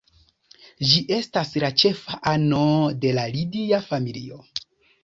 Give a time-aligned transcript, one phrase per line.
[0.91, 2.65] Ĝi estas la ĉefa ano
[3.05, 4.45] de la Lidia familio.